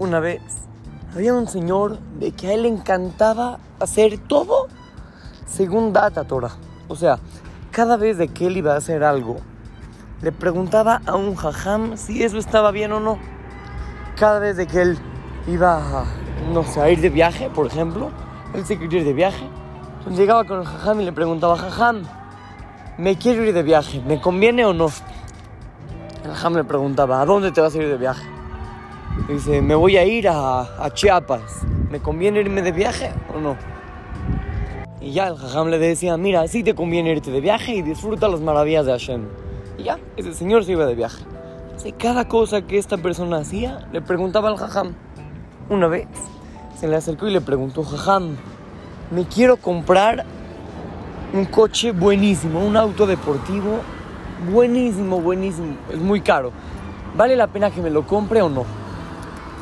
Una 0.00 0.18
vez 0.18 0.40
había 1.14 1.34
un 1.34 1.46
señor 1.46 1.98
de 2.18 2.32
que 2.32 2.48
a 2.48 2.54
él 2.54 2.62
le 2.62 2.68
encantaba 2.68 3.58
hacer 3.80 4.16
todo 4.16 4.68
según 5.46 5.92
data 5.92 6.24
Torah. 6.24 6.52
O 6.88 6.96
sea, 6.96 7.18
cada 7.70 7.98
vez 7.98 8.16
de 8.16 8.28
que 8.28 8.46
él 8.46 8.56
iba 8.56 8.72
a 8.72 8.78
hacer 8.78 9.04
algo, 9.04 9.36
le 10.22 10.32
preguntaba 10.32 11.02
a 11.04 11.16
un 11.16 11.34
jajam 11.34 11.98
si 11.98 12.22
eso 12.22 12.38
estaba 12.38 12.70
bien 12.70 12.92
o 12.92 13.00
no. 13.00 13.18
Cada 14.16 14.38
vez 14.38 14.56
de 14.56 14.66
que 14.66 14.80
él 14.80 14.98
iba, 15.46 16.06
no 16.50 16.64
sé, 16.64 16.80
a 16.80 16.88
ir 16.88 17.02
de 17.02 17.10
viaje, 17.10 17.50
por 17.50 17.66
ejemplo, 17.66 18.08
él 18.54 18.64
se 18.64 18.78
quería 18.78 19.00
ir 19.00 19.04
de 19.04 19.12
viaje. 19.12 19.46
Entonces 19.98 20.18
llegaba 20.18 20.44
con 20.44 20.60
el 20.60 20.66
jajam 20.66 21.02
y 21.02 21.04
le 21.04 21.12
preguntaba, 21.12 21.58
jajam, 21.58 22.04
me 22.96 23.18
quiero 23.18 23.44
ir 23.44 23.52
de 23.52 23.62
viaje, 23.62 24.02
¿me 24.06 24.18
conviene 24.18 24.64
o 24.64 24.72
no? 24.72 24.86
El 26.24 26.30
jajam 26.30 26.54
le 26.54 26.64
preguntaba, 26.64 27.20
¿a 27.20 27.26
dónde 27.26 27.52
te 27.52 27.60
vas 27.60 27.74
a 27.74 27.76
ir 27.76 27.86
de 27.86 27.98
viaje? 27.98 28.39
Dice, 29.28 29.62
me 29.62 29.74
voy 29.74 29.96
a 29.96 30.04
ir 30.04 30.28
a, 30.28 30.90
Chiapas, 30.92 31.62
¿me 31.90 32.00
conviene 32.00 32.40
irme 32.40 32.62
de 32.62 32.72
viaje 32.72 33.10
o 33.34 33.40
no? 33.40 33.56
Y 35.00 35.12
ya 35.12 35.28
el 35.28 35.36
jajam 35.36 35.68
le 35.68 35.78
decía, 35.78 36.16
mira, 36.16 36.46
sí 36.48 36.62
te 36.62 36.74
conviene 36.74 37.10
irte 37.10 37.30
de 37.30 37.40
viaje 37.40 37.74
y 37.74 37.82
disfruta 37.82 38.28
las 38.28 38.40
maravillas 38.40 38.86
de 38.86 38.92
Hashem. 38.92 39.22
Y 39.78 39.84
ya, 39.84 39.98
ese 40.16 40.34
señor 40.34 40.64
se 40.64 40.72
iba 40.72 40.84
de 40.86 40.94
viaje. 40.94 41.24
Así 41.76 41.92
cada 41.92 42.28
cosa 42.28 42.62
que 42.62 42.76
esta 42.76 42.98
persona 42.98 43.38
hacía, 43.38 43.88
le 43.92 44.02
preguntaba 44.02 44.48
al 44.48 44.56
jajam. 44.56 44.94
Una 45.68 45.86
vez 45.86 46.08
se 46.78 46.88
le 46.88 46.96
acercó 46.96 47.28
y 47.28 47.32
le 47.32 47.40
preguntó, 47.40 47.84
jajam, 47.84 48.36
me 49.10 49.24
quiero 49.24 49.56
comprar 49.56 50.24
un 51.32 51.44
coche 51.44 51.92
buenísimo, 51.92 52.64
un 52.64 52.76
auto 52.76 53.06
deportivo 53.06 53.80
buenísimo, 54.48 55.20
buenísimo. 55.20 55.76
Es 55.90 55.98
muy 55.98 56.20
caro. 56.20 56.52
¿Vale 57.16 57.36
la 57.36 57.46
pena 57.48 57.70
que 57.70 57.80
me 57.80 57.90
lo 57.90 58.06
compre 58.06 58.42
o 58.42 58.48
no? 58.48 58.64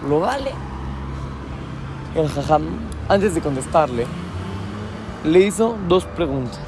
¿Lo 0.07 0.21
vale? 0.21 0.53
El 2.15 2.29
jajam, 2.29 2.63
antes 3.09 3.35
de 3.35 3.41
contestarle, 3.41 4.07
le 5.25 5.41
hizo 5.41 5.77
dos 5.89 6.05
preguntas. 6.05 6.61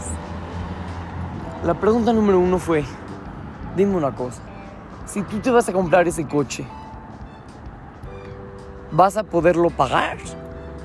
La 1.65 1.75
pregunta 1.75 2.13
número 2.13 2.41
uno 2.41 2.59
fue, 2.59 2.85
dime 3.77 3.97
una 3.97 4.13
cosa, 4.13 4.41
si 5.07 5.23
tú 5.23 5.39
te 5.39 5.51
vas 5.51 5.69
a 5.69 5.73
comprar 5.73 6.09
ese 6.09 6.27
coche, 6.27 6.65
¿vas 8.91 9.17
a 9.17 9.23
poderlo 9.23 9.71
pagar? 9.71 10.19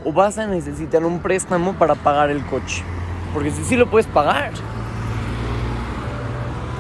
¿O 0.04 0.14
vas 0.14 0.38
a 0.38 0.46
necesitar 0.46 1.04
un 1.04 1.20
préstamo 1.20 1.74
para 1.74 1.96
pagar 1.96 2.30
el 2.30 2.46
coche? 2.46 2.84
Porque 3.34 3.52
si 3.52 3.64
sí 3.64 3.76
lo 3.76 3.90
puedes 3.90 4.08
pagar, 4.08 4.52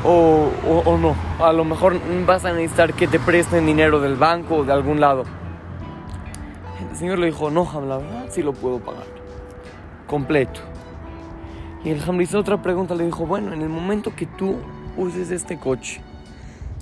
o, 0.03 0.51
o, 0.85 0.97
no, 0.97 1.15
a 1.43 1.51
lo 1.51 1.65
mejor 1.65 1.99
vas 2.27 2.45
a 2.45 2.53
necesitar 2.53 2.93
que 2.93 3.07
te 3.07 3.19
presten 3.19 3.65
dinero 3.65 3.99
del 3.99 4.15
banco 4.15 4.57
o 4.57 4.63
de 4.63 4.71
algún 4.71 4.99
lado. 4.99 5.23
El 6.95 6.99
señor 6.99 7.19
le 7.19 7.25
dijo, 7.25 7.51
no, 7.51 7.69
la 7.85 7.97
verdad 7.97 8.27
sí 8.29 8.41
lo 8.41 8.53
puedo 8.53 8.79
pagar, 8.79 9.03
completo. 10.07 10.61
Y 11.83 11.89
el 11.89 12.01
Ham 12.01 12.15
le 12.15 12.23
hizo 12.23 12.39
otra 12.39 12.61
pregunta, 12.61 12.95
le 12.95 13.03
dijo, 13.03 13.25
bueno, 13.25 13.51
en 13.51 13.61
el 13.61 13.67
momento 13.67 14.15
que 14.15 14.25
tú 14.25 14.55
uses 14.95 15.29
este 15.29 15.59
coche, 15.59 15.99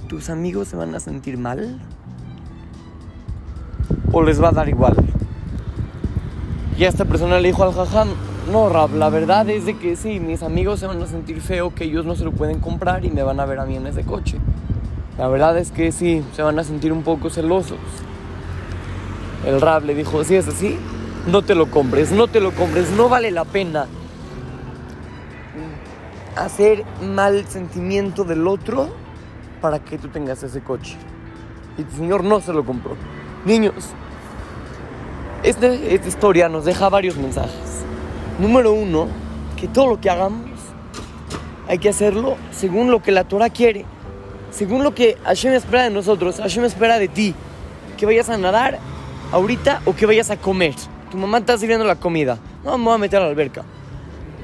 ¿tus 0.08 0.30
amigos 0.30 0.68
se 0.68 0.76
van 0.76 0.94
a 0.94 1.00
sentir 1.00 1.40
mal? 1.40 1.82
¿O 4.12 4.22
les 4.22 4.40
va 4.40 4.50
a 4.50 4.52
dar 4.52 4.70
igual? 4.70 4.96
Y 6.78 6.84
esta 6.84 7.06
persona 7.06 7.40
le 7.40 7.48
dijo 7.48 7.64
al 7.64 7.74
jajam, 7.74 8.10
no, 8.52 8.70
Rab, 8.70 8.94
la 8.94 9.10
verdad 9.10 9.50
es 9.50 9.66
de 9.66 9.80
que 9.80 9.96
sí, 9.96 10.20
mis 10.20 10.44
amigos 10.44 10.80
se 10.80 10.86
van 10.86 11.02
a 11.02 11.08
sentir 11.08 11.42
feo 11.42 11.74
que 11.74 11.86
ellos 11.86 12.06
no 12.06 12.14
se 12.14 12.24
lo 12.24 12.34
pueden 12.34 12.60
comprar 12.60 13.04
y 13.04 13.10
me 13.10 13.24
van 13.24 13.40
a 13.40 13.48
ver 13.48 13.60
a 13.60 13.66
mí 13.66 13.78
en 13.78 13.88
ese 13.88 14.04
coche. 14.04 14.38
La 15.18 15.28
verdad 15.28 15.58
es 15.58 15.72
que 15.72 15.92
sí, 15.92 16.24
se 16.34 16.44
van 16.44 16.60
a 16.60 16.64
sentir 16.64 16.94
un 16.94 17.02
poco 17.02 17.32
celosos. 17.32 17.80
El 19.46 19.60
Rab 19.60 19.84
le 19.86 19.96
dijo, 19.96 20.24
si 20.24 20.36
es 20.36 20.48
así, 20.48 20.78
no 21.28 21.42
te 21.42 21.56
lo 21.56 21.70
compres, 21.70 22.12
no 22.12 22.28
te 22.28 22.40
lo 22.40 22.52
compres, 22.52 22.90
no 22.92 23.10
vale 23.10 23.32
la 23.32 23.46
pena 23.46 23.88
hacer 26.36 26.84
mal 27.02 27.46
sentimiento 27.48 28.24
del 28.24 28.48
otro 28.48 28.90
para 29.62 29.80
que 29.80 29.98
tú 29.98 30.08
tengas 30.10 30.44
ese 30.44 30.62
coche. 30.62 30.98
Y 31.78 31.84
tu 31.84 31.96
señor 31.96 32.24
no 32.24 32.40
se 32.42 32.54
lo 32.54 32.66
compró. 32.66 32.96
Niños, 33.46 33.74
este, 35.44 35.94
esta 35.94 36.08
historia 36.08 36.50
nos 36.50 36.66
deja 36.66 36.90
varios 36.90 37.18
mensajes. 37.18 37.84
Número 38.40 38.74
uno, 38.74 39.08
que 39.60 39.68
todo 39.68 39.88
lo 39.88 40.02
que 40.02 40.10
hagamos 40.10 40.50
hay 41.68 41.78
que 41.78 41.90
hacerlo 41.90 42.36
según 42.52 42.92
lo 42.92 43.02
que 43.02 43.12
la 43.12 43.24
Torah 43.24 43.50
quiere, 43.50 43.86
según 44.52 44.84
lo 44.84 44.94
que 44.94 45.18
Hashem 45.24 45.54
espera 45.54 45.84
de 45.84 45.90
nosotros. 45.90 46.38
Hashem 46.38 46.64
espera 46.66 47.00
de 47.00 47.08
ti 47.08 47.36
que 47.98 48.06
vayas 48.06 48.30
a 48.30 48.38
nadar 48.38 48.80
ahorita 49.34 49.82
o 49.86 49.96
que 49.96 50.06
vayas 50.06 50.30
a 50.30 50.38
comer. 50.38 50.76
Tu 51.12 51.18
mamá 51.18 51.40
está 51.40 51.58
sirviendo 51.58 51.86
la 51.86 51.96
comida. 51.96 52.38
No, 52.64 52.78
me 52.78 52.86
voy 52.86 52.94
a 52.94 52.98
meter 53.00 53.20
a 53.20 53.24
la 53.24 53.30
alberca. 53.30 53.64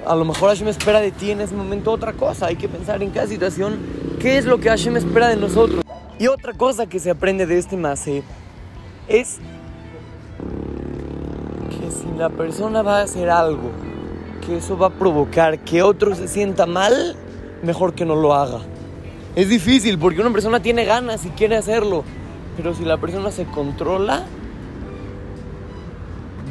A 0.06 0.16
lo 0.16 0.26
mejor 0.26 0.50
Hashem 0.50 0.68
espera 0.68 1.00
de 1.00 1.12
ti 1.12 1.30
en 1.32 1.42
ese 1.42 1.56
momento 1.56 1.92
otra 1.92 2.14
cosa. 2.14 2.48
Hay 2.48 2.56
que 2.56 2.68
pensar 2.68 3.02
en 3.04 3.12
cada 3.12 3.28
situación 3.28 3.78
qué 4.20 4.40
es 4.40 4.46
lo 4.46 4.60
que 4.60 4.70
Hashem 4.70 4.98
espera 4.98 5.28
de 5.28 5.38
nosotros. 5.38 5.84
Y 6.18 6.28
otra 6.28 6.54
cosa 6.54 6.88
que 6.88 7.00
se 7.00 7.12
aprende 7.12 7.46
de 7.46 7.60
este 7.60 7.78
mase 7.78 8.24
es 9.08 9.38
que 11.70 11.92
si 11.92 12.08
la 12.18 12.30
persona 12.30 12.82
va 12.82 13.00
a 13.00 13.04
hacer 13.04 13.30
algo 13.30 13.72
que 14.46 14.58
eso 14.58 14.76
va 14.78 14.88
a 14.88 14.90
provocar 14.90 15.60
que 15.60 15.84
otro 15.84 16.16
se 16.16 16.28
sienta 16.28 16.66
mal, 16.66 17.16
mejor 17.62 17.94
que 17.94 18.06
no 18.06 18.16
lo 18.16 18.34
haga. 18.34 18.62
Es 19.36 19.50
difícil 19.50 20.00
porque 20.00 20.20
una 20.20 20.32
persona 20.32 20.60
tiene 20.62 20.84
ganas 20.86 21.26
y 21.26 21.30
quiere 21.30 21.56
hacerlo, 21.56 22.04
pero 22.58 22.74
si 22.74 22.84
la 22.84 22.98
persona 22.98 23.32
se 23.32 23.46
controla, 23.46 24.26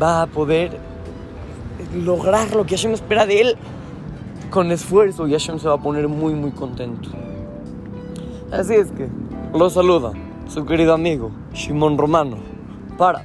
va 0.01 0.23
a 0.23 0.27
poder 0.27 0.79
lograr 1.95 2.55
lo 2.55 2.65
que 2.65 2.77
Hashem 2.77 2.93
espera 2.93 3.27
de 3.27 3.41
él 3.41 3.57
con 4.51 4.71
esfuerzo 4.73 5.27
y 5.27 5.33
Hashem 5.33 5.59
se 5.59 5.69
va 5.69 5.75
a 5.75 5.79
poner 5.79 6.09
muy 6.09 6.35
muy 6.35 6.51
contento. 6.51 7.11
Así 8.51 8.75
es 8.75 8.91
que 8.93 9.09
lo 9.53 9.69
saluda 9.71 10.13
su 10.49 10.65
querido 10.65 10.95
amigo 10.95 11.31
Shimon 11.53 11.99
Romano 11.99 12.39
para 12.97 13.25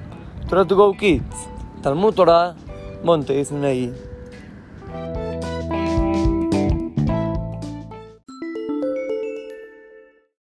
Torah 0.49 0.65
to 0.65 0.75
Go 0.75 0.93
Kids, 0.93 1.47
Talmud 1.81 2.13
Torah, 2.13 2.55
Monte. 3.03 3.43